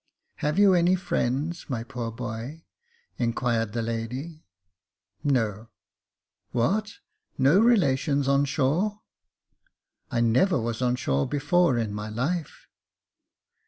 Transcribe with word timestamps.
"Have 0.37 0.57
you 0.57 0.73
any 0.73 0.95
friends, 0.95 1.67
my 1.69 1.83
poor 1.83 2.11
boy?" 2.11 2.63
inquired 3.19 3.73
the 3.73 3.83
lady." 3.83 4.41
No."" 5.23 5.69
What! 6.53 6.95
no 7.37 7.59
relations 7.59 8.27
on 8.27 8.45
shore?" 8.45 9.01
Jacob 10.09 10.09
Faithful 10.09 10.09
13 10.17 10.25
*' 10.25 10.25
I 10.25 10.29
never 10.31 10.59
was 10.59 10.81
on 10.81 10.95
shore 10.95 11.27
before 11.27 11.77
in 11.77 11.93
my 11.93 12.09
life." 12.09 12.65